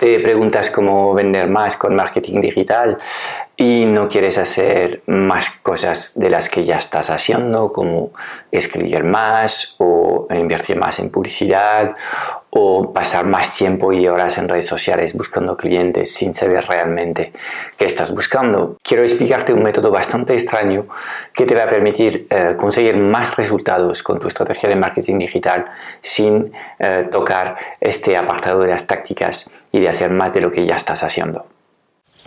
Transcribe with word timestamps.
te 0.00 0.18
preguntas 0.18 0.70
cómo 0.70 1.12
vender 1.12 1.48
más 1.48 1.76
con 1.76 1.94
marketing 1.94 2.40
digital 2.40 2.96
y 3.54 3.84
no 3.84 4.08
quieres 4.08 4.38
hacer 4.38 5.02
más 5.06 5.50
cosas 5.62 6.18
de 6.18 6.30
las 6.30 6.48
que 6.48 6.64
ya 6.64 6.78
estás 6.78 7.10
haciendo, 7.10 7.70
como 7.70 8.10
escribir 8.50 9.04
más 9.04 9.76
o 9.78 10.26
invertir 10.30 10.78
más 10.78 10.98
en 11.00 11.10
publicidad 11.10 11.94
o 12.50 12.92
pasar 12.92 13.26
más 13.26 13.56
tiempo 13.56 13.92
y 13.92 14.06
horas 14.08 14.38
en 14.38 14.48
redes 14.48 14.66
sociales 14.66 15.16
buscando 15.16 15.56
clientes 15.56 16.12
sin 16.12 16.34
saber 16.34 16.66
realmente 16.66 17.32
qué 17.76 17.84
estás 17.84 18.12
buscando. 18.14 18.76
Quiero 18.82 19.02
explicarte 19.02 19.52
un 19.52 19.62
método 19.62 19.90
bastante 19.90 20.34
extraño 20.34 20.86
que 21.32 21.46
te 21.46 21.54
va 21.54 21.64
a 21.64 21.68
permitir 21.68 22.26
eh, 22.28 22.54
conseguir 22.56 22.96
más 22.96 23.36
resultados 23.36 24.02
con 24.02 24.18
tu 24.18 24.28
estrategia 24.28 24.68
de 24.68 24.76
marketing 24.76 25.18
digital 25.18 25.64
sin 26.00 26.52
eh, 26.78 27.08
tocar 27.10 27.56
este 27.80 28.16
apartado 28.16 28.60
de 28.60 28.68
las 28.68 28.86
tácticas 28.86 29.50
y 29.70 29.80
de 29.80 29.88
hacer 29.88 30.10
más 30.10 30.32
de 30.32 30.40
lo 30.40 30.50
que 30.50 30.64
ya 30.64 30.76
estás 30.76 31.02
haciendo. 31.02 31.46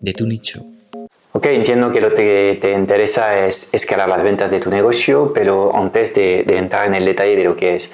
de 0.00 0.12
tu 0.12 0.26
nicho. 0.26 0.62
Ok, 1.32 1.46
entiendo 1.46 1.90
que 1.90 2.00
lo 2.00 2.14
que 2.14 2.58
te 2.60 2.72
interesa 2.72 3.44
es 3.44 3.74
escalar 3.74 4.08
las 4.08 4.22
ventas 4.22 4.50
de 4.50 4.60
tu 4.60 4.70
negocio, 4.70 5.32
pero 5.34 5.76
antes 5.76 6.14
de, 6.14 6.44
entrar 6.48 6.86
en 6.86 6.94
el 6.94 7.04
detalle 7.04 7.36
de 7.36 7.44
lo 7.44 7.56
que 7.56 7.74
es... 7.74 7.90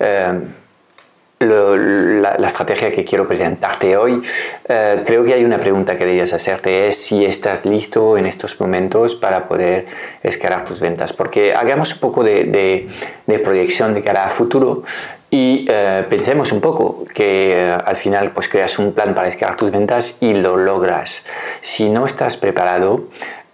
Eh, 0.00 0.40
la, 1.40 2.48
estrategia 2.48 2.90
que 2.90 3.04
quiero 3.04 3.26
presentarte 3.26 3.96
hoy, 3.96 4.20
eh, 4.68 5.02
creo 5.06 5.24
que 5.24 5.34
hay 5.34 5.44
una 5.44 5.60
pregunta 5.60 5.92
que 5.96 6.04
deberías 6.04 6.32
hacerte, 6.32 6.88
es 6.88 6.96
si 6.96 7.24
estás 7.24 7.64
listo 7.64 8.18
en 8.18 8.26
estos 8.26 8.58
momentos 8.60 9.14
para 9.14 9.46
poder 9.46 9.86
escalar 10.22 10.64
tus 10.64 10.80
ventas. 10.80 11.12
Porque 11.12 11.54
hagamos 11.54 11.94
un 11.94 12.00
poco 12.00 12.24
de, 12.24 12.88
proyección 13.44 13.94
de 13.94 14.02
cara 14.02 14.24
a 14.24 14.28
futuro 14.28 14.82
y 15.30 15.66
eh, 15.68 16.06
pensemos 16.08 16.52
un 16.52 16.60
poco 16.60 17.04
que 17.14 17.52
eh, 17.52 17.70
al 17.70 17.96
final 17.96 18.32
pues 18.32 18.48
creas 18.48 18.78
un 18.78 18.92
plan 18.92 19.14
para 19.14 19.28
escalar 19.28 19.56
tus 19.56 19.70
ventas 19.70 20.18
y 20.20 20.34
lo 20.34 20.56
logras. 20.56 21.24
Si 21.60 21.88
no 21.88 22.04
estás 22.04 22.36
preparado, 22.36 23.04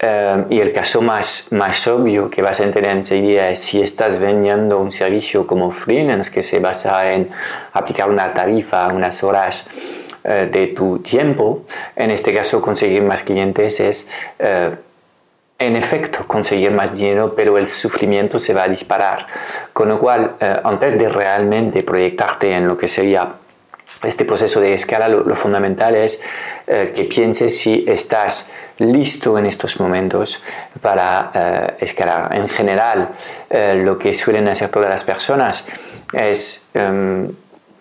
Em, 0.06 0.46
y 0.50 0.60
el 0.60 0.72
caso 0.72 1.00
más, 1.00 1.46
más 1.50 1.86
obvio 1.86 2.28
que 2.28 2.42
vas 2.42 2.60
a 2.60 2.64
entender 2.64 2.90
enseguida 2.90 3.48
es 3.48 3.60
si 3.60 3.80
estás 3.80 4.18
vendiendo 4.18 4.78
un 4.78 4.92
servicio 4.92 5.46
como 5.46 5.70
freelance 5.70 6.30
que 6.30 6.42
se 6.42 6.58
basa 6.58 7.12
en 7.12 7.30
aplicar 7.72 8.10
una 8.10 8.34
tarifa, 8.34 8.88
unas 8.88 9.22
horas 9.24 9.66
eh, 10.24 10.48
de 10.52 10.66
tu 10.68 10.98
tiempo. 10.98 11.62
En 11.96 12.10
este 12.10 12.34
caso, 12.34 12.60
conseguir 12.60 13.02
más 13.02 13.22
clientes 13.22 13.80
es, 13.80 14.08
eh, 14.38 14.72
en 15.58 15.76
efecto, 15.76 16.26
conseguir 16.26 16.72
más 16.72 16.96
dinero, 16.96 17.34
pero 17.34 17.56
el 17.58 17.66
sufrimiento 17.66 18.38
se 18.38 18.54
va 18.54 18.64
a 18.64 18.68
disparar. 18.68 19.26
Con 19.72 19.88
lo 19.88 19.98
cual, 19.98 20.36
eh, 20.40 20.60
antes 20.64 20.98
de 20.98 21.08
realmente 21.08 21.82
proyectarte 21.82 22.52
en 22.52 22.66
lo 22.66 22.76
que 22.76 22.88
sería 22.88 23.34
este 24.02 24.24
proceso 24.24 24.60
de 24.60 24.74
escala, 24.74 25.08
lo, 25.08 25.34
fundamental 25.34 25.94
es 25.94 26.20
eh, 26.66 26.92
que 26.94 27.04
pienses 27.04 27.58
si 27.58 27.84
estás 27.86 28.50
listo 28.78 29.38
en 29.38 29.46
estos 29.46 29.80
momentos 29.80 30.42
para 30.80 31.30
eh, 31.34 31.76
escalar. 31.80 32.34
En 32.34 32.48
general, 32.48 33.10
eh, 33.48 33.80
lo 33.84 33.98
que 33.98 34.12
suelen 34.14 34.48
hacer 34.48 34.68
todas 34.70 34.90
las 34.90 35.04
personas 35.04 35.64
es 36.12 36.66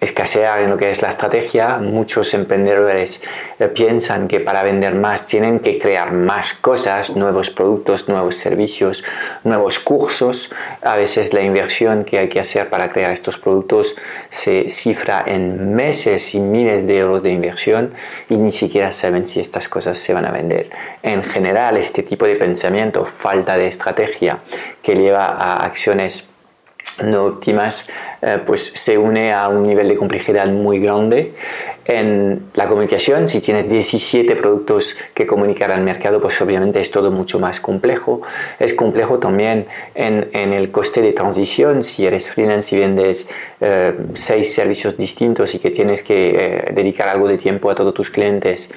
escasear 0.03 0.61
en 0.61 0.69
lo 0.69 0.77
que 0.77 0.89
es 0.89 1.01
la 1.01 1.09
estrategia. 1.09 1.77
Muchos 1.77 2.33
emprendedores 2.33 3.21
eh, 3.59 3.67
piensan 3.67 4.27
que 4.27 4.39
para 4.39 4.63
vender 4.63 4.95
más 4.95 5.25
tienen 5.25 5.59
que 5.59 5.79
crear 5.79 6.11
más 6.11 6.53
cosas, 6.53 7.15
nuevos 7.15 7.49
productos, 7.49 8.09
nuevos 8.09 8.35
servicios, 8.35 9.03
nuevos 9.43 9.79
cursos. 9.79 10.51
A 10.81 10.95
veces 10.95 11.33
la 11.33 11.41
inversión 11.41 12.03
que 12.03 12.19
hay 12.19 12.29
que 12.29 12.39
hacer 12.39 12.69
para 12.69 12.89
crear 12.89 13.11
estos 13.11 13.37
productos 13.37 13.95
se 14.29 14.69
cifra 14.69 15.23
en 15.25 15.73
meses 15.75 16.35
y 16.35 16.39
miles 16.39 16.85
de 16.87 16.99
euros 16.99 17.23
de 17.23 17.31
inversión 17.31 17.93
y 18.29 18.35
ni 18.37 18.51
siquiera 18.51 18.91
saben 18.91 19.25
si 19.25 19.39
estas 19.39 19.69
cosas 19.69 19.97
se 19.97 20.13
van 20.13 20.25
a 20.25 20.31
vender. 20.31 20.69
En 21.01 21.23
general, 21.23 21.77
este 21.77 22.03
tipo 22.03 22.25
de 22.25 22.35
pensamiento, 22.35 23.05
falta 23.05 23.57
de 23.57 23.67
estrategia 23.67 24.39
que 24.81 24.95
lleva 24.95 25.25
a 25.25 25.65
acciones 25.65 26.32
no 27.01 27.25
óptimas, 27.25 27.87
eh, 28.21 28.39
pues 28.45 28.71
se 28.73 28.97
une 28.97 29.33
a 29.33 29.49
un 29.49 29.63
nivel 29.63 29.87
de 29.87 29.95
complejidad 29.95 30.47
muy 30.47 30.79
grande. 30.79 31.33
En 31.85 32.45
la 32.53 32.67
comunicación, 32.67 33.27
si 33.27 33.41
tienes 33.41 33.69
17 33.69 34.35
productos 34.35 34.95
que 35.13 35.25
comunicar 35.25 35.71
al 35.71 35.83
mercado, 35.83 36.21
pues 36.21 36.39
obviamente 36.41 36.79
es 36.79 36.91
todo 36.91 37.11
mucho 37.11 37.39
más 37.39 37.59
complejo. 37.59 38.21
Es 38.59 38.73
complejo 38.73 39.19
también 39.19 39.65
en, 39.95 40.29
en 40.33 40.53
el 40.53 40.71
coste 40.71 41.01
de 41.01 41.11
transición. 41.11 41.81
Si 41.81 42.05
eres 42.05 42.29
freelance 42.29 42.75
y 42.75 42.79
vendes 42.79 43.27
eh, 43.59 43.93
seis 44.13 44.53
servicios 44.53 44.97
distintos 44.97 45.55
y 45.55 45.59
que 45.59 45.71
tienes 45.71 46.03
que 46.03 46.29
eh, 46.29 46.71
dedicar 46.73 47.09
algo 47.09 47.27
de 47.27 47.37
tiempo 47.37 47.69
a 47.69 47.75
todos 47.75 47.93
tus 47.93 48.09
clientes, 48.09 48.69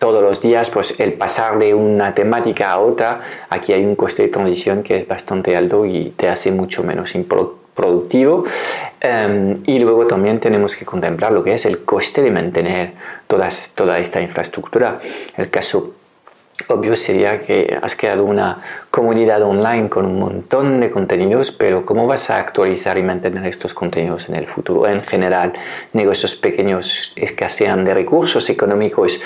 todos 0.00 0.22
los 0.22 0.40
días, 0.40 0.70
pues 0.70 0.98
el 0.98 1.12
pasar 1.12 1.58
de 1.58 1.74
una 1.74 2.14
temática 2.14 2.72
a 2.72 2.80
otra, 2.80 3.20
aquí 3.50 3.74
hay 3.74 3.84
un 3.84 3.94
coste 3.94 4.22
de 4.22 4.28
transición 4.28 4.82
que 4.82 4.96
es 4.96 5.06
bastante 5.06 5.54
alto 5.54 5.84
y 5.84 6.14
te 6.16 6.28
hace 6.28 6.50
mucho 6.50 6.82
menos 6.82 7.14
productivo. 7.74 8.44
Em, 9.00 9.54
y 9.66 9.78
luego 9.78 10.06
también 10.06 10.40
tenemos 10.40 10.74
que 10.74 10.86
contemplar 10.86 11.32
lo 11.32 11.44
que 11.44 11.52
es 11.52 11.66
el 11.66 11.84
coste 11.84 12.22
de 12.22 12.30
mantener 12.30 12.94
toda 13.26 13.98
esta 13.98 14.20
infraestructura. 14.20 14.98
El 15.36 15.50
caso 15.50 15.92
obvio 16.68 16.96
sería 16.96 17.40
que 17.40 17.78
has 17.80 17.96
creado 17.96 18.24
una 18.24 18.58
comunidad 18.90 19.42
online 19.42 19.88
con 19.88 20.04
un 20.04 20.18
montón 20.18 20.80
de 20.80 20.90
contenidos, 20.90 21.52
pero 21.52 21.86
¿cómo 21.86 22.06
vas 22.06 22.28
a 22.30 22.38
actualizar 22.38 22.98
y 22.98 23.02
mantener 23.02 23.46
estos 23.46 23.72
contenidos 23.72 24.28
en 24.28 24.36
el 24.36 24.46
futuro? 24.46 24.88
En 24.88 25.02
general, 25.02 25.52
negocios 25.92 26.36
pequeños 26.36 27.12
escasean 27.16 27.84
de 27.84 27.94
recursos 27.94 28.50
económicos 28.50 29.20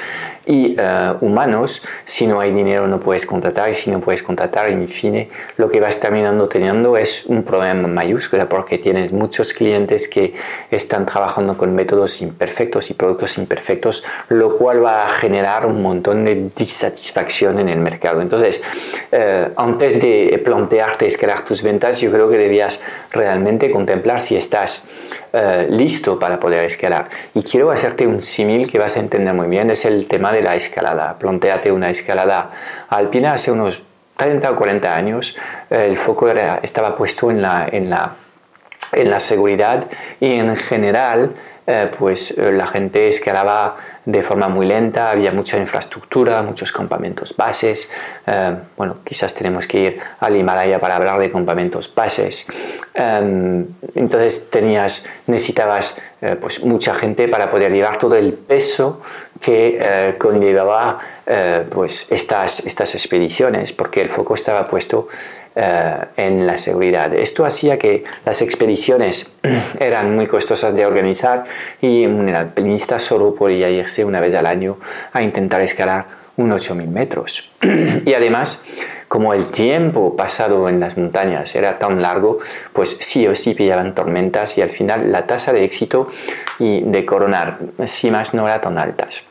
y 0.47 0.77
eh, 0.79 1.15
humanos. 1.23 1.83
Si 2.05 2.27
no 2.27 2.41
hay 2.41 2.53
dinero 2.53 2.87
no 2.87 3.01
puedes 3.01 3.25
contratar 3.25 3.71
y 3.71 3.75
si 3.75 3.91
no 3.91 4.01
puedes 4.01 4.23
contratar, 4.23 4.69
en 4.69 4.87
fin, 4.89 5.29
lo 5.57 5.71
que 5.71 5.81
vas 5.81 5.99
terminando 5.99 6.47
teniendo 6.49 6.99
es 6.99 7.25
un 7.27 7.43
problema 7.43 7.89
mayúscula 7.89 8.49
porque 8.49 8.77
tienes 8.77 9.13
muchos 9.13 9.55
clientes 9.55 10.09
que 10.09 10.35
están 10.71 11.07
trabajando 11.07 11.57
con 11.57 11.75
métodos 11.75 12.21
imperfectos 12.21 12.91
y 12.91 12.95
productos 12.95 13.39
imperfectos, 13.39 14.05
lo 14.29 14.57
cual 14.59 14.85
va 14.85 15.05
a 15.05 15.09
generar 15.09 15.65
un 15.65 15.81
montón 15.81 16.27
de 16.27 16.51
disatisfacción 16.55 17.24
en 17.43 17.69
el 17.69 17.79
mercado. 17.79 18.21
Entonces, 18.21 18.63
eh, 19.11 19.53
antes 19.57 20.01
de 20.01 20.41
plantearte 20.45 21.07
escalar 21.07 21.45
tus 21.45 21.63
ventas, 21.63 22.01
yo 22.01 22.11
creo 22.11 22.29
que 22.29 22.37
debías 22.37 22.83
realmente 23.11 23.71
contemplar 23.71 24.21
si 24.21 24.37
estás 24.37 24.89
eh, 25.33 25.67
listo 25.71 26.19
para 26.19 26.39
poder 26.39 26.65
escalar. 26.65 27.09
Y 27.35 27.43
quiero 27.43 27.71
hacerte 27.71 28.07
un 28.07 28.23
símil 28.23 28.71
que 28.71 28.79
vas 28.79 28.97
a 28.97 29.01
entender 29.01 29.35
muy 29.35 29.49
bien, 29.49 29.71
es 29.71 29.85
el 29.85 30.07
tema 30.09 30.33
de 30.33 30.43
la 30.43 30.55
escalada. 30.55 31.19
Planteate 31.19 31.73
una 31.73 31.91
escalada 31.91 32.51
alpina 32.89 33.33
hace 33.33 33.51
unos 33.51 33.83
30 34.17 34.51
o 34.51 34.55
40 34.55 34.95
años, 34.95 35.37
el 35.71 35.97
foco 35.97 36.29
estaba 36.63 36.95
puesto 36.95 37.31
en 37.31 37.43
la, 37.43 37.69
en, 37.71 37.91
la, 37.91 38.15
en 38.95 39.11
la 39.11 39.21
seguridad 39.21 39.87
y 40.21 40.33
en 40.33 40.57
general 40.57 41.35
eh, 41.67 41.91
pues 41.99 42.37
la 42.37 42.67
gente 42.67 43.09
escalaba 43.09 43.77
de 44.05 44.23
forma 44.23 44.49
muy 44.49 44.67
lenta, 44.67 45.11
había 45.11 45.33
mucha 45.33 45.59
infraestructura, 45.59 46.43
muchos 46.43 46.73
campamentos 46.73 47.35
bases. 47.37 47.91
Eh, 48.27 48.57
bueno, 48.77 48.97
quizás 49.03 49.33
tenemos 49.35 49.67
que 49.67 49.79
ir 49.79 50.01
al 50.21 50.37
Himalaya 50.37 50.79
para 50.79 50.97
hablar 50.97 51.19
de 51.19 51.31
campamentos 51.31 51.93
bases. 51.95 52.47
Em, 52.93 53.67
entonces 53.95 54.51
tenías, 54.51 55.07
necesitabas 55.27 55.97
eh, 56.21 56.37
pues 56.41 56.63
mucha 56.65 56.95
gente 56.95 57.29
para 57.29 57.51
poder 57.51 57.73
llevar 57.73 57.97
todo 57.97 58.15
el 58.17 58.35
peso 58.35 59.01
que 59.41 59.79
eh, 59.81 60.15
conllevaba 60.19 60.99
eh, 61.27 61.65
pues 61.71 62.07
estas, 62.11 62.67
estas 62.67 62.95
expediciones 62.95 63.73
porque 63.73 64.03
el 64.03 64.11
foco 64.11 64.35
estaba 64.35 64.69
puesto 64.69 65.09
eh, 65.57 65.99
en 66.19 66.47
la 66.47 66.59
seguridad. 66.59 67.15
Esto 67.15 67.47
hacía 67.47 67.79
que 67.79 68.05
las 68.27 68.43
expediciones 68.43 69.33
eran 69.81 70.15
muy 70.15 70.27
costosas 70.27 70.75
de 70.75 70.85
organizar 70.85 71.45
y 71.81 72.05
un 72.05 72.29
alpinista 72.29 72.99
solo 72.99 73.35
podía 73.35 73.71
irse 73.71 74.05
una 74.05 74.21
vez 74.21 74.35
al 74.35 74.45
año 74.45 74.77
a 75.13 75.23
intentar 75.23 75.63
escalar 75.63 76.07
unos 76.37 76.71
8.000 76.71 76.89
metros. 76.89 77.51
y 78.05 78.13
además, 78.13 78.63
como 79.09 79.33
el 79.33 79.47
tiempo 79.47 80.17
pasado 80.17 80.69
en 80.69 80.79
las 80.79 80.99
montañas 80.99 81.55
era 81.55 81.79
tan 81.79 82.03
largo, 82.03 82.39
pues 82.75 82.99
sí 83.01 83.27
o 83.27 83.35
sí 83.35 83.55
pillaban 83.55 83.95
tormentas 83.95 84.59
y 84.59 84.63
al 84.63 84.71
final 84.71 85.11
la 85.11 85.27
tasa 85.27 85.55
de 85.55 85.65
éxito 85.65 86.07
y 86.59 86.83
de 86.83 87.07
coronar 87.07 87.61
cimas 87.87 88.35
no 88.35 88.47
era 88.47 88.61
tan 88.61 88.77
altas 88.77 89.23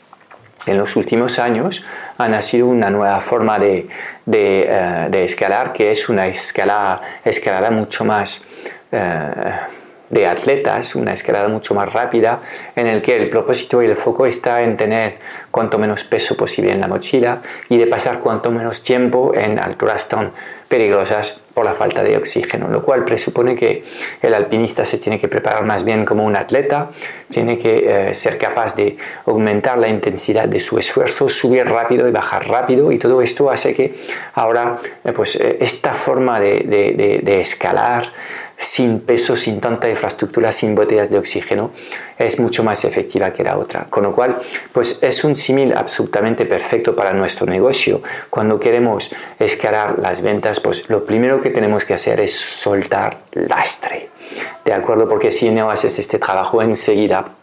en 0.65 0.77
los 0.77 0.95
últimos 0.95 1.39
años 1.39 1.83
ha 2.17 2.27
nacido 2.27 2.67
una 2.67 2.89
nueva 2.89 3.19
forma 3.19 3.59
de, 3.59 3.87
de, 4.25 4.63
eh, 4.69 5.23
escalar 5.23 5.73
que 5.73 5.91
es 5.91 6.09
una 6.09 6.27
escalada, 6.27 7.01
escalada 7.23 7.69
mucho 7.71 8.05
más 8.05 8.45
eh, 8.91 9.31
de 10.09 10.27
atletas, 10.27 10.95
una 10.95 11.13
escalada 11.13 11.47
mucho 11.47 11.73
más 11.73 11.91
rápida 11.91 12.41
en 12.75 12.87
el 12.87 13.01
que 13.01 13.15
el 13.15 13.29
propósito 13.29 13.81
y 13.81 13.87
el 13.87 13.95
foco 13.95 14.25
está 14.25 14.61
en 14.61 14.75
tener 14.75 15.17
cuanto 15.49 15.77
menos 15.77 16.03
peso 16.03 16.37
posible 16.37 16.71
en 16.71 16.81
la 16.81 16.87
mochila 16.87 17.41
y 17.67 17.77
de 17.77 17.87
pasar 17.87 18.19
cuanto 18.19 18.51
menos 18.51 18.83
tiempo 18.83 19.33
en 19.33 19.59
alturas 19.59 20.07
tan 20.07 20.31
peligrosas 20.67 21.42
por 21.53 21.65
la 21.65 21.73
falta 21.73 22.03
de 22.03 22.17
oxígeno, 22.17 22.67
lo 22.67 22.81
cual 22.81 23.05
presupone 23.05 23.55
que 23.55 23.83
el 24.21 24.33
alpinista 24.33 24.85
se 24.85 24.97
tiene 24.97 25.19
que 25.19 25.27
preparar 25.27 25.63
más 25.63 25.83
bien 25.83 26.05
como 26.05 26.25
un 26.25 26.35
atleta, 26.35 26.89
tiene 27.29 27.57
que 27.57 28.09
eh, 28.09 28.13
ser 28.13 28.37
capaz 28.37 28.75
de 28.75 28.97
aumentar 29.25 29.77
la 29.77 29.87
intensidad 29.87 30.47
de 30.47 30.59
su 30.59 30.77
esfuerzo, 30.77 31.29
subir 31.29 31.65
rápido 31.65 32.07
y 32.07 32.11
bajar 32.11 32.47
rápido 32.47 32.91
y 32.91 32.97
todo 32.97 33.21
esto 33.21 33.49
hace 33.49 33.73
que 33.73 33.93
ahora 34.33 34.77
eh, 35.03 35.11
pues 35.11 35.35
eh, 35.35 35.57
esta 35.59 35.93
forma 35.93 36.39
de, 36.39 37.21
de 37.23 37.41
escalar 37.41 38.03
sin 38.57 39.01
peso, 39.01 39.35
sin 39.35 39.59
tanta 39.59 39.89
infraestructura, 39.89 40.51
sin 40.51 40.75
botellas 40.75 41.09
de 41.09 41.17
oxígeno, 41.17 41.71
es 42.17 42.39
mucho 42.39 42.63
más 42.63 42.85
efectiva 42.85 43.33
que 43.33 43.43
la 43.43 43.57
otra. 43.57 43.85
Con 43.89 44.03
lo 44.03 44.13
cual, 44.13 44.37
pues 44.71 44.99
es 45.01 45.23
un 45.23 45.35
símil 45.35 45.73
absolutamente 45.73 46.45
perfecto 46.45 46.95
para 46.95 47.13
nuestro 47.13 47.45
negocio. 47.45 48.01
Cuando 48.29 48.59
queremos 48.59 49.09
escalar 49.39 49.99
las 49.99 50.21
ventas, 50.21 50.59
pues 50.59 50.89
lo 50.89 51.05
primero 51.05 51.41
que 51.43 51.51
tenemos 51.51 51.85
que 51.85 51.93
hacer 51.93 52.19
es 52.19 52.33
soltar 52.35 53.25
lastre. 53.33 54.09
¿De 54.65 54.73
acuerdo? 54.73 55.07
Porque 55.07 55.31
si 55.31 55.51
no 55.51 55.69
haces 55.69 55.99
este 55.99 56.17
trabajo 56.17 56.61
enseguida, 56.61 57.35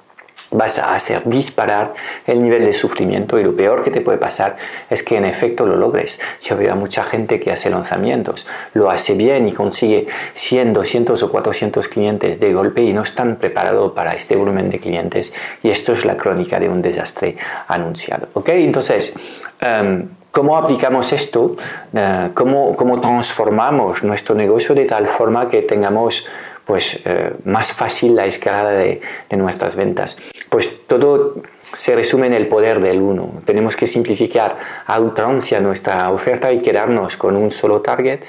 vas 0.51 0.79
a 0.79 0.95
hacer 0.95 1.23
disparar 1.27 1.95
el 2.27 2.43
nivel 2.43 2.65
de 2.65 2.73
sufrimiento 2.73 3.39
y 3.39 3.45
lo 3.45 3.55
peor 3.55 3.83
que 3.85 3.91
te 3.91 4.01
puede 4.01 4.19
pasar 4.19 4.57
es 4.89 5.03
que 5.03 5.17
en 5.17 5.25
efecto 5.25 5.67
lo 5.67 5.77
logres. 5.77 6.21
Yo 6.41 6.57
veo 6.57 6.73
a 6.73 6.75
mucha 6.75 7.05
gente 7.05 7.39
que 7.39 7.53
hace 7.53 7.71
lanzamientos, 7.71 8.47
lo 8.75 8.91
hace 8.91 9.15
bien 9.15 9.49
y 9.49 9.53
consigue 9.53 10.07
100, 10.33 10.73
200 10.73 11.23
o 11.23 11.31
400 11.31 11.89
clientes 11.89 12.41
de 12.41 12.53
golpe 12.53 12.83
y 12.83 12.93
no 12.93 13.03
están 13.03 13.37
preparados 13.37 13.93
para 13.93 14.15
este 14.15 14.37
volumen 14.37 14.71
de 14.71 14.81
clientes 14.81 15.33
y 15.63 15.71
esto 15.71 15.93
es 15.93 16.05
la 16.05 16.17
crónica 16.17 16.59
de 16.59 16.69
un 16.69 16.83
desastre 16.83 17.37
anunciado. 17.69 18.29
¿Ok? 18.33 18.49
Entonces, 18.51 19.15
em, 19.61 20.09
¿Cómo 20.33 20.57
aplicamos 20.57 21.13
esto? 21.13 21.57
Eh, 21.93 22.31
¿Cómo, 22.35 22.77
¿Cómo 22.77 23.01
transformamos 23.01 24.05
nuestro 24.05 24.35
negocio 24.35 24.75
de 24.77 24.85
tal 24.85 25.07
forma 25.09 25.49
que 25.49 25.63
tengamos 25.63 26.25
pues 26.71 27.01
eh, 27.05 27.33
más 27.47 27.73
fácil 27.73 28.15
la 28.15 28.27
escalada 28.27 28.71
de, 28.71 29.01
nuestras 29.37 29.75
ventas. 29.75 30.17
Pues 30.49 30.87
todo 30.87 31.43
se 31.73 31.95
resume 31.95 32.27
en 32.29 32.33
el 32.33 32.47
poder 32.47 32.81
del 32.81 33.01
uno. 33.01 33.41
Tenemos 33.45 33.77
que 33.77 33.87
simplificar 33.87 34.57
a 34.87 35.01
ultrancia 35.01 35.61
nuestra 35.61 36.11
oferta 36.11 36.53
y 36.53 36.61
quedarnos 36.61 37.17
con 37.17 37.37
un 37.37 37.51
solo 37.51 37.81
target, 37.81 38.25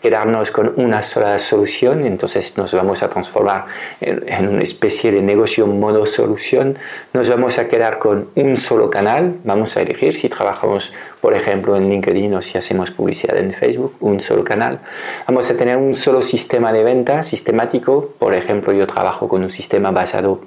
quedarnos 0.00 0.50
con 0.50 0.74
una 0.76 1.02
sola 1.02 1.38
solución, 1.38 2.06
entonces 2.06 2.56
nos 2.56 2.72
vamos 2.74 3.02
a 3.02 3.10
transformar 3.10 3.66
en, 4.00 4.48
una 4.48 4.62
especie 4.62 5.12
de 5.12 5.20
negocio 5.20 5.66
modo 5.66 6.06
solución, 6.06 6.78
nos 7.12 7.28
vamos 7.28 7.58
a 7.58 7.68
quedar 7.68 7.98
con 7.98 8.28
un 8.34 8.56
solo 8.56 8.88
canal, 8.88 9.36
vamos 9.44 9.76
a 9.76 9.82
elegir 9.82 10.14
si 10.14 10.30
trabajamos, 10.30 10.92
por 11.20 11.34
ejemplo, 11.34 11.76
en 11.76 11.90
LinkedIn 11.90 12.32
o 12.34 12.40
si 12.40 12.56
hacemos 12.56 12.90
publicidad 12.90 13.36
en 13.36 13.52
Facebook, 13.52 13.94
un 14.00 14.20
solo 14.20 14.42
canal, 14.42 14.80
vamos 15.26 15.50
a 15.50 15.56
tener 15.56 15.76
un 15.76 15.94
solo 15.94 16.22
sistema 16.22 16.72
de 16.72 16.82
venta 16.82 17.22
sistemático, 17.22 17.85
por 17.86 18.34
ejemplo, 18.34 18.72
yo 18.72 18.86
trabajo 18.86 19.28
con 19.28 19.42
un 19.42 19.50
sistema 19.50 19.90
basado 19.92 20.40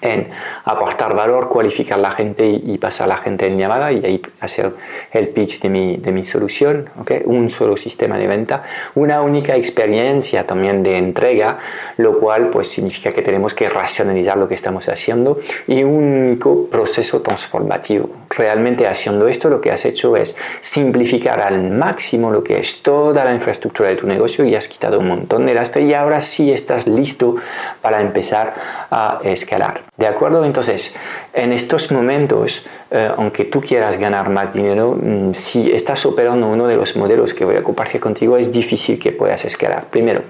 en 0.00 0.28
aportar 0.64 1.14
valor, 1.14 1.48
cualificar 1.48 1.98
la 1.98 2.10
gente 2.10 2.46
y, 2.46 2.76
pasar 2.78 3.06
a 3.06 3.14
la 3.14 3.16
gente 3.16 3.46
en 3.46 3.58
llamada 3.58 3.90
y 3.92 4.04
ahí 4.04 4.22
hacer 4.40 4.72
el 5.12 5.28
pitch 5.28 5.60
de 5.60 5.68
mi, 5.68 5.96
de 5.96 6.12
mi 6.12 6.22
solución, 6.22 6.88
¿okay? 7.00 7.22
un 7.24 7.48
solo 7.48 7.76
sistema 7.76 8.18
de 8.18 8.26
venta, 8.26 8.62
una 8.94 9.22
única 9.22 9.56
experiencia 9.56 10.44
también 10.44 10.82
de 10.82 10.98
entrega, 10.98 11.58
lo 11.96 12.18
cual 12.18 12.50
pues 12.50 12.68
significa 12.68 13.10
que 13.10 13.22
tenemos 13.22 13.54
que 13.54 13.68
racionalizar 13.68 14.36
lo 14.36 14.46
que 14.46 14.54
estamos 14.54 14.88
haciendo 14.88 15.38
y 15.66 15.82
un 15.82 16.04
único 16.04 16.66
proceso 16.66 17.22
transformativo. 17.22 18.10
Realmente 18.30 18.86
haciendo 18.86 19.28
esto 19.28 19.48
lo 19.48 19.60
que 19.60 19.70
has 19.70 19.84
hecho 19.84 20.16
es 20.16 20.36
simplificar 20.60 21.40
al 21.40 21.70
máximo 21.70 22.30
lo 22.30 22.42
que 22.42 22.58
es 22.58 22.82
toda 22.82 23.24
la 23.24 23.34
infraestructura 23.34 23.88
de 23.88 23.96
tu 23.96 24.06
negocio 24.06 24.44
y 24.44 24.54
has 24.54 24.68
quitado 24.68 24.98
un 24.98 25.08
montón 25.08 25.46
de 25.46 25.54
lastre 25.54 25.82
y 25.82 25.94
ahora 25.94 26.20
sí 26.20 26.52
estás 26.52 26.86
listo 26.86 27.36
para 27.80 28.00
empezar 28.00 28.54
a 28.90 29.20
escalar. 29.24 29.75
¿De 29.96 30.06
acuerdo? 30.06 30.44
Entonces, 30.44 30.94
en 31.32 31.52
estos 31.52 31.90
momentos, 31.90 32.66
eh, 32.90 33.10
aunque 33.16 33.44
tú 33.44 33.60
quieras 33.60 33.98
ganar 33.98 34.28
más 34.30 34.52
dinero, 34.52 34.98
mm, 35.00 35.32
si 35.32 35.70
estás 35.70 36.04
operando 36.06 36.48
uno 36.48 36.66
de 36.66 36.76
los 36.76 36.96
modelos 36.96 37.34
que 37.34 37.44
voy 37.44 37.56
a 37.56 37.62
compartir 37.62 38.00
contigo, 38.00 38.36
es 38.36 38.52
difícil 38.52 38.98
que 38.98 39.12
puedas 39.12 39.44
escalar. 39.44 39.86
Primero, 39.90 40.22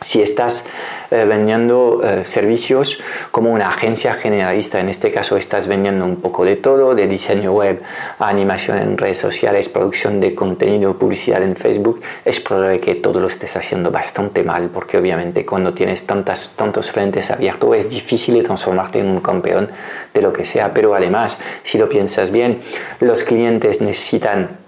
si 0.00 0.20
estás 0.20 0.66
eh, 1.10 1.24
vendiendo 1.24 2.00
eh, 2.02 2.24
servicios 2.24 3.00
como 3.30 3.52
una 3.52 3.68
agencia 3.68 4.14
generalista, 4.14 4.78
en 4.78 4.88
este 4.88 5.10
caso 5.10 5.36
estás 5.36 5.68
vendiendo 5.68 6.04
un 6.04 6.16
poco 6.16 6.44
de 6.44 6.56
todo, 6.56 6.94
de 6.94 7.06
diseño 7.06 7.52
web, 7.52 7.82
animación 8.18 8.78
en 8.78 8.98
redes 8.98 9.18
sociales, 9.18 9.68
producción 9.68 10.20
de 10.20 10.34
contenido, 10.34 10.98
publicidad 10.98 11.42
en 11.42 11.56
Facebook, 11.56 12.00
es 12.24 12.40
probable 12.40 12.80
que 12.80 12.96
todo 12.96 13.20
lo 13.20 13.28
estés 13.28 13.56
haciendo 13.56 13.90
bastante 13.90 14.42
mal, 14.42 14.68
porque 14.68 14.98
obviamente 14.98 15.46
cuando 15.46 15.72
tienes 15.72 16.04
tantas, 16.04 16.52
tantos 16.56 16.90
frentes 16.90 17.30
abiertos 17.30 17.76
es 17.76 17.88
difícil 17.88 18.42
transformarte 18.42 18.98
en 18.98 19.08
un 19.08 19.20
campeón 19.20 19.70
de 20.12 20.20
lo 20.20 20.32
que 20.32 20.44
sea, 20.44 20.74
pero 20.74 20.94
además, 20.94 21.38
si 21.62 21.78
lo 21.78 21.88
piensas 21.88 22.30
bien, 22.30 22.60
los 23.00 23.24
clientes 23.24 23.80
necesitan 23.80 24.65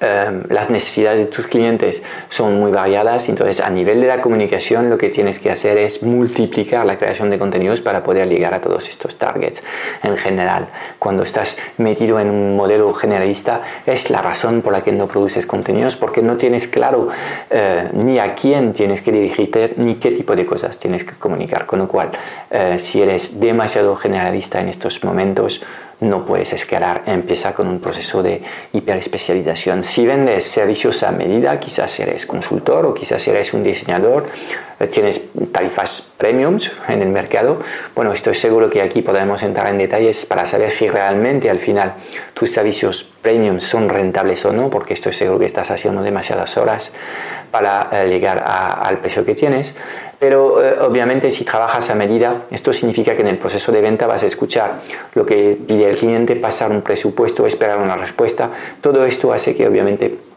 Em, 0.00 0.42
las 0.48 0.70
necesidades 0.70 1.26
de 1.26 1.30
tus 1.30 1.46
clientes 1.46 2.02
son 2.28 2.58
muy 2.58 2.72
variadas, 2.72 3.28
entonces 3.28 3.60
a 3.60 3.68
nivel 3.68 4.00
de 4.00 4.06
la 4.06 4.20
comunicación 4.22 4.88
lo 4.88 4.96
que 4.96 5.10
tienes 5.10 5.38
que 5.38 5.50
hacer 5.50 5.76
es 5.76 6.02
multiplicar 6.02 6.86
la 6.86 6.96
creación 6.96 7.28
de 7.30 7.38
contenidos 7.38 7.82
para 7.82 8.02
poder 8.02 8.28
llegar 8.28 8.54
a 8.54 8.60
todos 8.60 8.88
estos 8.88 9.16
targets. 9.16 9.62
En 10.02 10.16
general, 10.16 10.68
cuando 10.98 11.22
estás 11.22 11.58
metido 11.76 12.18
en 12.18 12.30
un 12.30 12.56
modelo 12.56 12.92
generalista 12.94 13.60
es 13.86 14.10
la 14.10 14.22
razón 14.22 14.62
por 14.62 14.72
la 14.72 14.82
que 14.82 14.92
no 14.92 15.06
produces 15.06 15.46
contenidos 15.46 15.96
porque 15.96 16.22
no 16.22 16.36
tienes 16.36 16.66
claro 16.66 17.08
eh, 17.50 17.90
ni 17.92 18.18
a 18.18 18.34
quién 18.34 18.72
tienes 18.72 19.02
que 19.02 19.12
dirigirte 19.12 19.74
ni 19.76 19.96
qué 19.96 20.12
tipo 20.12 20.34
de 20.34 20.46
cosas 20.46 20.78
tienes 20.78 21.04
que 21.04 21.14
comunicar, 21.14 21.66
con 21.66 21.78
lo 21.78 21.88
cual 21.88 22.10
eh, 22.50 22.78
si 22.78 23.02
eres 23.02 23.38
demasiado 23.38 23.94
generalista 23.96 24.60
en 24.60 24.68
estos 24.68 25.04
momentos, 25.04 25.60
no 26.04 26.24
puedes 26.24 26.52
escalar, 26.52 27.02
empieza 27.06 27.54
con 27.54 27.68
un 27.68 27.80
proceso 27.80 28.22
de 28.22 28.42
hiperespecialización. 28.72 29.82
Si 29.84 30.06
vendes 30.06 30.44
servicios 30.44 31.02
a 31.02 31.10
medida, 31.10 31.58
quizás 31.58 31.98
eres 32.00 32.26
consultor 32.26 32.86
o 32.86 32.94
quizás 32.94 33.26
eres 33.28 33.54
un 33.54 33.62
diseñador, 33.62 34.26
tienes 34.90 35.28
tarifas 35.52 36.12
premiums 36.16 36.72
en 36.88 37.02
el 37.02 37.08
mercado. 37.08 37.58
Bueno, 37.94 38.12
estoy 38.12 38.34
seguro 38.34 38.70
que 38.70 38.82
aquí 38.82 39.02
podemos 39.02 39.42
entrar 39.42 39.68
en 39.68 39.78
detalles 39.78 40.26
para 40.26 40.46
saber 40.46 40.70
si 40.70 40.88
realmente 40.88 41.50
al 41.50 41.58
final 41.58 41.94
tus 42.34 42.50
servicios 42.50 43.14
premium 43.22 43.60
son 43.60 43.88
rentables 43.88 44.44
o 44.44 44.52
no, 44.52 44.70
porque 44.70 44.94
estoy 44.94 45.12
seguro 45.12 45.38
que 45.38 45.46
estás 45.46 45.70
haciendo 45.70 46.02
demasiadas 46.02 46.56
horas 46.56 46.92
para 47.50 47.88
eh, 47.92 48.08
llegar 48.08 48.42
al 48.44 48.98
precio 48.98 49.24
que 49.24 49.34
tienes. 49.34 49.76
Pero 50.18 50.62
eh, 50.62 50.80
obviamente 50.80 51.30
si 51.30 51.44
trabajas 51.44 51.90
a 51.90 51.94
medida, 51.94 52.42
esto 52.50 52.72
significa 52.72 53.14
que 53.14 53.22
en 53.22 53.28
el 53.28 53.38
proceso 53.38 53.72
de 53.72 53.80
venta 53.80 54.06
vas 54.06 54.22
a 54.22 54.26
escuchar 54.26 54.80
lo 55.14 55.24
que 55.24 55.58
pide 55.66 55.88
el 55.88 55.96
cliente, 55.96 56.36
pasar 56.36 56.70
un 56.70 56.82
presupuesto, 56.82 57.46
esperar 57.46 57.78
una 57.78 57.96
respuesta. 57.96 58.50
Todo 58.80 59.04
esto 59.04 59.32
hace 59.32 59.54
que 59.54 59.66
obviamente 59.66 60.33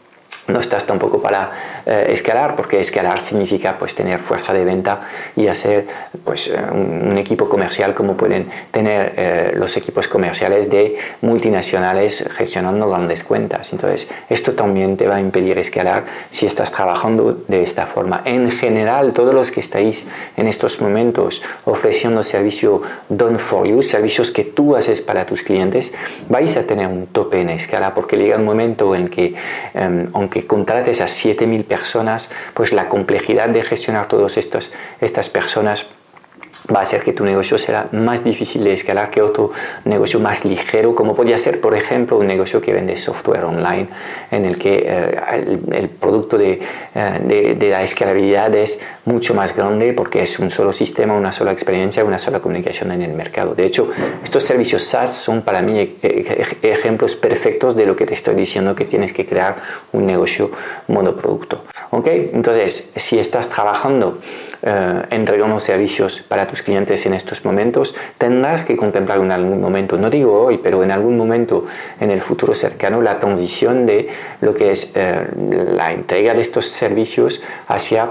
no 0.48 0.60
estás 0.60 0.86
tampoco 0.86 1.20
para 1.20 1.50
eh, 1.84 2.06
escalar, 2.08 2.56
porque 2.56 2.80
escalar 2.80 3.20
significa 3.20 3.76
pues 3.78 3.94
tener 3.94 4.18
fuerza 4.18 4.52
de 4.52 4.64
venta 4.64 5.00
y 5.36 5.46
hacer 5.46 5.86
pues 6.24 6.48
eh, 6.48 6.56
un, 6.72 7.18
equipo 7.18 7.48
comercial 7.48 7.94
como 7.94 8.16
pueden 8.16 8.48
tener 8.70 9.12
eh, 9.16 9.52
los 9.54 9.76
equipos 9.76 10.08
comerciales 10.08 10.70
de 10.70 10.96
multinacionales 11.20 12.24
gestionando 12.30 12.88
grandes 12.88 13.24
cuentas. 13.24 13.72
Entonces, 13.72 14.08
esto 14.28 14.52
también 14.52 14.96
te 14.96 15.06
va 15.06 15.16
a 15.16 15.20
impedir 15.20 15.58
escalar 15.58 16.04
si 16.30 16.46
estás 16.46 16.72
trabajando 16.72 17.44
de 17.46 17.62
esta 17.62 17.86
forma. 17.86 18.22
En 18.24 18.50
general, 18.50 19.12
todos 19.12 19.34
los 19.34 19.50
que 19.50 19.60
estáis 19.60 20.06
en 20.36 20.46
estos 20.46 20.80
momentos 20.80 21.42
ofreciendo 21.64 22.22
servicio 22.22 22.82
done 23.08 23.38
for 23.38 23.66
you, 23.66 23.82
servicios 23.82 24.32
que 24.32 24.44
tú 24.44 24.76
haces 24.76 25.02
para 25.02 25.26
tus 25.26 25.42
clientes, 25.42 25.92
vais 26.28 26.56
a 26.56 26.62
tener 26.62 26.86
un 26.86 27.08
tope 27.08 27.40
en 27.40 27.50
escala, 27.50 27.94
porque 27.94 28.16
llega 28.16 28.38
un 28.38 28.44
momento 28.44 28.94
en 28.94 29.08
que, 29.08 29.34
em, 29.74 30.08
aunque 30.14 30.37
contrates 30.46 31.00
a 31.00 31.06
7.000 31.06 31.64
personas, 31.64 32.30
pues 32.54 32.72
la 32.72 32.88
complejidad 32.88 33.48
de 33.48 33.62
gestionar 33.62 34.08
todas 34.08 34.36
estas 34.36 35.28
personas 35.28 35.86
va 36.74 36.80
a 36.80 36.84
ser 36.84 37.02
que 37.02 37.12
tu 37.12 37.24
negocio 37.24 37.58
será 37.58 37.88
más 37.92 38.24
difícil 38.24 38.64
de 38.64 38.72
escalar 38.72 39.10
que 39.10 39.22
otro 39.22 39.50
negocio 39.84 40.20
más 40.20 40.44
ligero, 40.44 40.94
como 40.94 41.14
podría 41.14 41.38
ser, 41.38 41.60
por 41.60 41.74
ejemplo, 41.74 42.18
un 42.18 42.26
negocio 42.26 42.60
que 42.60 42.72
vende 42.72 42.96
software 42.96 43.44
online, 43.44 43.88
en 44.30 44.44
el 44.44 44.58
que 44.58 44.84
eh, 44.86 45.58
el, 45.72 45.88
producto 45.88 46.36
de, 46.36 46.60
eh, 46.94 47.54
de, 47.56 47.68
la 47.68 47.82
escalabilidad 47.82 48.54
es 48.54 48.80
mucho 49.04 49.34
más 49.34 49.56
grande 49.56 49.92
porque 49.92 50.22
es 50.22 50.38
un 50.38 50.50
solo 50.50 50.72
sistema, 50.72 51.14
una 51.14 51.32
sola 51.32 51.52
experiencia, 51.52 52.04
una 52.04 52.18
sola 52.18 52.40
comunicación 52.40 52.92
en 52.92 53.02
el 53.02 53.12
mercado. 53.12 53.54
De 53.54 53.64
hecho, 53.64 53.90
estos 54.22 54.42
servicios 54.42 54.82
SaaS 54.82 55.14
son 55.14 55.42
para 55.42 55.62
mí 55.62 55.78
e, 55.78 55.96
e, 56.02 56.70
ejemplos 56.70 57.16
perfectos 57.16 57.76
de 57.76 57.86
lo 57.86 57.96
que 57.96 58.06
te 58.06 58.14
estoy 58.14 58.34
diciendo, 58.34 58.74
que 58.74 58.84
tienes 58.84 59.12
que 59.12 59.24
crear 59.24 59.56
un 59.92 60.06
negocio 60.06 60.50
monoproducto. 60.88 61.64
¿Ok? 61.90 62.06
Entonces, 62.08 62.92
si 62.96 63.18
estás 63.18 63.48
trabajando 63.48 64.18
eh, 64.62 65.02
entregando 65.10 65.58
servicios 65.58 66.20
para 66.20 66.46
tus 66.46 66.62
clientes 66.62 67.06
en 67.06 67.14
estos 67.14 67.44
momentos, 67.44 67.94
tendrás 68.18 68.64
que 68.64 68.76
contemplar 68.76 69.20
en 69.20 69.32
algún 69.32 69.60
momento, 69.60 69.96
no 69.96 70.10
digo 70.10 70.40
hoy, 70.40 70.58
pero 70.58 70.82
en 70.82 70.90
algún 70.90 71.16
momento 71.16 71.64
en 72.00 72.10
el 72.10 72.20
futuro 72.20 72.54
cercano, 72.54 73.00
la 73.00 73.18
transición 73.18 73.86
de 73.86 74.08
lo 74.40 74.54
que 74.54 74.70
es 74.70 74.92
eh, 74.94 75.26
la 75.36 75.92
entrega 75.92 76.34
de 76.34 76.42
estos 76.42 76.66
servicios 76.66 77.40
hacia 77.68 78.10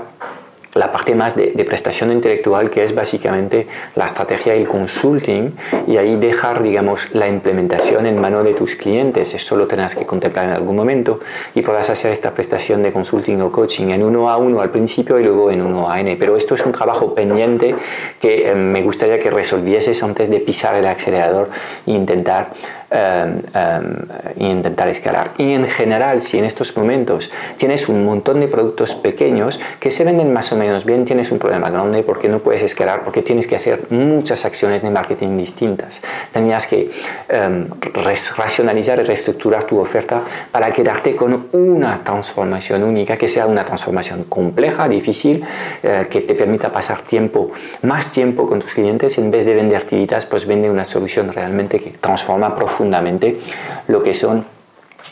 la 0.77 0.91
parte 0.91 1.15
más 1.15 1.35
de, 1.35 1.51
prestación 1.67 2.11
intelectual, 2.11 2.69
que 2.69 2.83
es 2.83 2.95
básicamente 2.95 3.67
la 3.95 4.05
estrategia 4.05 4.55
y 4.55 4.61
el 4.61 4.67
consulting, 4.67 5.51
y 5.85 5.97
ahí 5.97 6.15
dejar, 6.15 6.63
digamos, 6.63 7.13
la 7.13 7.27
implementación 7.27 8.05
en 8.05 8.19
mano 8.19 8.43
de 8.43 8.53
tus 8.53 8.75
clientes. 8.75 9.33
Esto 9.33 9.55
lo 9.55 9.67
tendrás 9.67 9.95
que 9.95 10.05
contemplar 10.05 10.45
en 10.45 10.51
algún 10.51 10.75
momento 10.75 11.19
y 11.55 11.61
podrás 11.61 11.89
hacer 11.89 12.11
esta 12.11 12.31
prestación 12.31 12.83
de 12.83 12.91
consulting 12.91 13.41
o 13.41 13.51
coaching 13.51 13.89
en 13.89 14.03
uno 14.03 14.29
a 14.29 14.37
uno 14.37 14.61
al 14.61 14.69
principio 14.69 15.19
y 15.19 15.23
luego 15.23 15.51
en 15.51 15.61
uno 15.61 15.89
a 15.89 15.99
n. 15.99 16.15
Pero 16.15 16.35
esto 16.35 16.55
es 16.55 16.65
un 16.65 16.71
trabajo 16.71 17.13
pendiente 17.13 17.75
que 18.19 18.49
eh, 18.49 18.55
me 18.55 18.81
gustaría 18.83 19.19
que 19.19 19.29
resolvieses 19.29 20.01
antes 20.03 20.29
de 20.29 20.39
pisar 20.39 20.75
el 20.75 20.87
acelerador 20.87 21.49
e 21.85 21.91
intentar 21.91 22.49
Em, 22.89 23.41
em, 23.53 24.07
intentar 24.37 24.87
escalar. 24.87 25.31
Y 25.37 25.51
en 25.51 25.65
general, 25.65 26.21
si 26.21 26.37
en 26.37 26.45
estos 26.45 26.77
momentos 26.77 27.29
tienes 27.57 27.89
un 27.89 28.05
montón 28.05 28.39
de 28.39 28.47
productos 28.47 28.95
pequeños 28.95 29.59
que 29.77 29.91
se 29.91 30.05
venden 30.05 30.31
más 30.31 30.53
o 30.53 30.55
menos 30.55 30.85
bien, 30.85 31.03
tienes 31.03 31.33
un 31.33 31.37
problema 31.37 31.69
grande 31.69 32.01
porque 32.03 32.29
no 32.29 32.39
puedes 32.39 32.61
escalar, 32.61 33.03
porque 33.03 33.21
tienes 33.21 33.45
que 33.45 33.57
hacer 33.57 33.87
muchas 33.89 34.45
acciones 34.45 34.83
de 34.83 34.89
marketing 34.89 35.37
distintas. 35.37 35.99
Tenías 36.31 36.65
que 36.65 36.89
em, 37.27 37.67
racionalizar 37.93 38.99
y 38.99 39.03
reestructurar 39.03 39.65
tu 39.65 39.79
oferta 39.79 40.23
para 40.49 40.71
quedarte 40.71 41.13
con 41.13 41.47
una 41.51 42.01
transformación 42.05 42.83
única, 42.83 43.17
que 43.17 43.27
sea 43.27 43.47
una 43.47 43.65
transformación 43.65 44.23
compleja, 44.23 44.87
difícil, 44.87 45.43
eh, 45.83 46.07
que 46.09 46.21
te 46.21 46.35
permita 46.35 46.71
pasar 46.71 47.01
tiempo, 47.01 47.51
más 47.81 48.13
tiempo 48.13 48.47
con 48.47 48.59
tus 48.59 48.73
clientes 48.73 49.17
en 49.17 49.29
vez 49.29 49.43
de 49.43 49.55
vender 49.55 49.83
tiritas, 49.83 50.25
pues 50.25 50.47
vende 50.47 50.69
una 50.69 50.85
solución 50.85 51.33
realmente 51.33 51.81
que 51.81 51.89
transforma 51.99 52.55
profundamente 52.55 52.76
profundamente 52.77 53.39
lo 53.87 54.03
que 54.03 54.13
son 54.13 54.45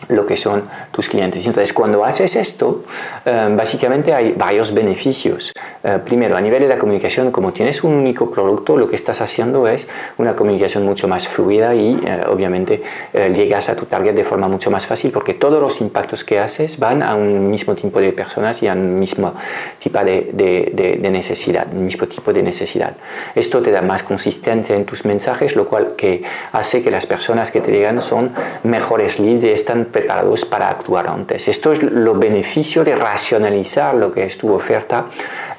lo 0.10 0.26
que 0.26 0.36
son 0.36 0.64
tus 0.92 1.10
clientes. 1.10 1.46
Entonces, 1.46 1.74
cuando 1.74 2.04
haces 2.04 2.36
esto, 2.36 2.84
eh, 3.26 3.48
básicamente 3.52 4.14
hay 4.14 4.34
varios 4.34 4.74
beneficios. 4.74 5.52
Eh, 5.84 6.00
primero, 6.04 6.36
a 6.36 6.42
nivel 6.42 6.62
de 6.64 6.68
la 6.68 6.78
comunicación, 6.78 7.32
como 7.32 7.54
tienes 7.54 7.84
un 7.84 7.94
único 7.94 8.30
producto, 8.30 8.78
lo 8.78 8.88
que 8.88 8.96
estás 8.96 9.22
haciendo 9.22 9.68
es 9.68 9.88
una 10.18 10.36
comunicación 10.36 10.86
mucho 10.86 11.08
más 11.08 11.28
fluida 11.28 11.74
y 11.74 12.00
eh, 12.06 12.22
obviamente 12.30 12.82
llegas 13.14 13.70
a 13.70 13.76
tu 13.76 13.86
target 13.86 14.14
de 14.14 14.24
forma 14.24 14.48
mucho 14.48 14.70
más 14.70 14.86
fácil 14.86 15.12
porque 15.12 15.34
todos 15.34 15.62
los 15.62 15.82
impactos 15.82 16.24
que 16.24 16.40
haces 16.40 16.78
van 16.78 17.02
a 17.02 17.16
un 17.16 17.50
mismo 17.50 17.76
tipo 17.76 18.00
de 18.00 18.12
personas 18.12 18.62
y 18.64 18.68
a 18.68 18.74
un 18.74 19.00
mismo 19.00 19.34
tipo 19.80 20.00
de, 20.00 21.10
necesidad, 21.10 21.68
mismo 21.68 22.08
tipo 22.08 22.34
de 22.34 22.44
necesidad. 22.44 22.96
Esto 23.34 23.62
te 23.62 23.72
da 23.72 23.82
más 23.82 24.04
consistencia 24.04 24.76
en 24.76 24.86
tus 24.86 25.06
mensajes, 25.06 25.56
lo 25.56 25.66
cual 25.66 25.96
que 25.96 26.24
hace 26.52 26.84
que 26.84 26.92
las 26.92 27.06
personas 27.06 27.52
que 27.52 27.62
te 27.62 27.72
llegan 27.72 28.02
son 28.02 28.32
mejores 28.64 29.20
leads 29.20 29.44
y 29.46 29.50
están 29.50 29.75
preparados 29.84 30.46
para 30.46 30.70
actuar 30.70 31.10
antes. 31.10 31.50
Esto 31.50 31.74
es 31.74 31.84
lo 31.84 32.16
beneficio 32.16 32.86
de 32.86 32.96
racionalizar 32.96 33.94
lo 33.96 34.10
que 34.10 34.24
es 34.24 34.38
tu 34.38 34.54
oferta 34.54 35.08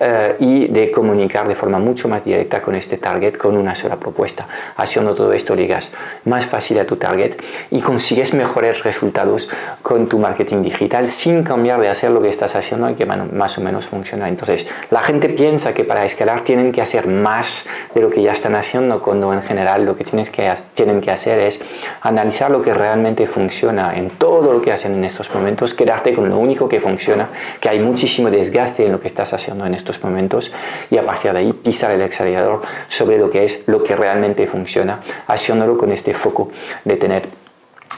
eh, 0.00 0.36
y 0.40 0.68
de 0.68 0.90
comunicar 0.90 1.46
de 1.46 1.54
forma 1.54 1.78
mucho 1.78 2.08
más 2.08 2.24
directa 2.24 2.62
con 2.62 2.74
este 2.74 2.96
target 2.96 3.36
con 3.36 3.56
una 3.56 3.74
sola 3.74 3.96
propuesta. 3.96 4.48
Haciendo 4.76 5.14
todo 5.14 5.32
esto 5.32 5.54
llegas 5.54 5.92
más 6.24 6.46
fácil 6.46 6.78
a 6.78 6.86
tu 6.86 6.96
target 6.96 7.36
y 7.70 7.80
consigues 7.80 8.32
mejores 8.32 8.82
resultados 8.82 9.48
con 9.82 10.08
tu 10.08 10.18
marketing 10.18 10.62
digital 10.62 11.08
sin 11.08 11.42
cambiar 11.42 11.80
de 11.80 11.88
hacer 11.88 12.10
lo 12.10 12.22
que 12.22 12.28
estás 12.28 12.56
haciendo 12.56 12.88
y 12.88 12.94
que 12.94 13.04
más 13.04 13.58
o 13.58 13.60
menos 13.60 13.86
funciona. 13.86 14.28
Entonces, 14.28 14.68
la 14.90 15.02
gente 15.02 15.28
piensa 15.28 15.74
que 15.74 15.84
para 15.84 16.04
escalar 16.04 16.42
tienen 16.42 16.72
que 16.72 16.80
hacer 16.80 17.06
más 17.06 17.66
de 17.94 18.00
lo 18.00 18.10
que 18.10 18.22
ya 18.22 18.32
están 18.32 18.54
haciendo 18.54 19.00
cuando 19.00 19.32
en 19.32 19.42
general 19.42 19.84
lo 19.84 19.96
que, 19.96 20.04
tienes 20.04 20.30
que 20.30 20.52
tienen 20.72 21.00
que 21.00 21.10
hacer 21.10 21.40
es 21.40 21.60
analizar 22.02 22.50
lo 22.50 22.62
que 22.62 22.72
realmente 22.72 23.26
funciona 23.26 23.96
en 23.96 24.05
todo 24.10 24.52
lo 24.52 24.60
que 24.60 24.72
hacen 24.72 24.94
en 24.94 25.04
estos 25.04 25.32
momentos, 25.34 25.74
quedarte 25.74 26.12
con 26.12 26.28
lo 26.28 26.38
único 26.38 26.68
que 26.68 26.80
funciona, 26.80 27.28
que 27.60 27.68
hay 27.68 27.78
muchísimo 27.78 28.30
desgaste 28.30 28.86
en 28.86 28.92
lo 28.92 29.00
que 29.00 29.06
estás 29.06 29.32
haciendo 29.32 29.66
en 29.66 29.74
estos 29.74 30.02
momentos 30.02 30.52
y 30.90 30.96
a 30.98 31.04
partir 31.04 31.32
de 31.32 31.38
ahí 31.38 31.52
pisar 31.52 31.90
el 31.90 32.02
acelerador 32.02 32.62
sobre 32.88 33.18
lo 33.18 33.30
que 33.30 33.44
es 33.44 33.62
lo 33.66 33.82
que 33.82 33.96
realmente 33.96 34.46
funciona, 34.46 35.00
haciéndolo 35.26 35.76
con 35.76 35.92
este 35.92 36.14
foco 36.14 36.48
de 36.84 36.96
tener 36.96 37.45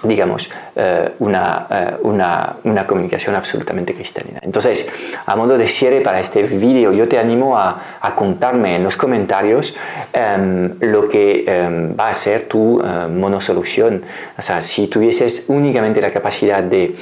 digamos, 0.02 0.50
eh, 0.76 1.10
una, 1.18 1.66
eh, 1.70 1.96
una, 2.02 2.56
una, 2.64 2.86
comunicación 2.86 3.34
absolutamente 3.34 3.94
cristalina. 3.94 4.38
Entonces, 4.42 4.88
a 5.26 5.34
modo 5.34 5.58
de 5.58 5.66
cierre 5.66 6.00
para 6.00 6.20
este 6.20 6.42
vídeo, 6.42 6.92
yo 6.92 7.08
te 7.08 7.18
animo 7.18 7.58
a, 7.58 7.98
a 8.00 8.14
contarme 8.14 8.76
en 8.76 8.84
los 8.84 8.96
comentarios 8.96 9.74
em, 10.12 10.76
lo 10.80 11.08
que 11.08 11.44
em, 11.46 11.94
va 11.98 12.10
a 12.10 12.14
ser 12.14 12.44
tu 12.44 12.80
uh, 12.80 13.08
monosolución. 13.10 14.02
O 14.36 14.42
sea, 14.42 14.62
si 14.62 14.86
tuvieses 14.86 15.46
únicamente 15.48 16.00
la 16.00 16.10
capacidad 16.10 16.62
de 16.62 16.94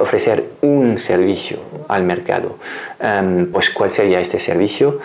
ofrecer 0.00 0.44
un 0.62 0.98
servicio 0.98 1.58
al 1.88 2.04
mercado, 2.04 2.58
em, 2.98 3.50
pues 3.52 3.70
cuál 3.70 3.90
sería 3.90 4.20
este 4.20 4.38
servicio 4.38 4.98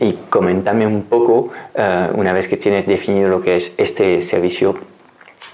y 0.00 0.12
coméntame 0.30 0.86
un 0.86 1.02
poco, 1.02 1.50
una 2.14 2.32
vez 2.32 2.48
que 2.48 2.56
tienes 2.56 2.86
definido 2.86 3.28
lo 3.28 3.40
que 3.40 3.56
es 3.56 3.74
este 3.76 4.22
servicio, 4.22 4.74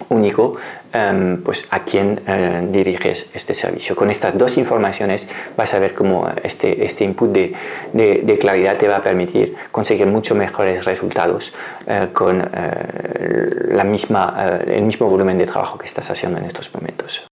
único, 0.09 0.57
em, 0.93 1.43
pues 1.43 1.69
a 1.71 1.81
quién 1.81 2.21
eh, 2.27 2.69
diriges 2.71 3.31
este 3.35 3.55
servicio. 3.55 3.97
Con 3.97 4.11
estas 4.11 4.37
dos 4.37 4.59
informaciones 4.59 5.29
vas 5.57 5.73
a 5.75 5.79
ver 5.79 5.95
cómo 5.95 6.29
este, 6.43 6.85
este 6.85 7.05
input 7.05 7.31
de, 7.31 7.55
de, 7.93 8.39
claridad 8.39 8.77
te 8.77 8.89
va 8.89 8.97
a 8.97 9.03
permitir 9.03 9.55
conseguir 9.71 10.07
mucho 10.07 10.35
mejores 10.35 10.85
resultados 10.85 11.53
eh, 11.87 12.09
con 12.13 12.41
eh, 12.41 13.69
la 13.69 13.85
misma, 13.85 14.61
el 14.67 14.83
mismo 14.83 15.09
volumen 15.09 15.39
de 15.39 15.47
trabajo 15.47 15.79
que 15.79 15.87
estás 15.87 16.11
haciendo 16.11 16.39
en 16.39 16.45
estos 16.45 16.73
momentos. 16.75 17.32